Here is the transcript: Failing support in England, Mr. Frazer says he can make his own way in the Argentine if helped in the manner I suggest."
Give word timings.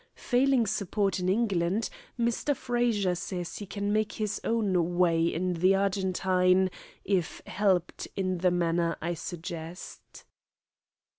Failing 0.15 0.65
support 0.65 1.19
in 1.19 1.29
England, 1.29 1.91
Mr. 2.19 2.55
Frazer 2.55 3.13
says 3.13 3.59
he 3.59 3.67
can 3.67 3.93
make 3.93 4.13
his 4.13 4.41
own 4.43 4.97
way 4.97 5.27
in 5.27 5.53
the 5.53 5.75
Argentine 5.75 6.71
if 7.05 7.39
helped 7.45 8.07
in 8.15 8.39
the 8.39 8.49
manner 8.49 8.97
I 8.99 9.13
suggest." 9.13 10.25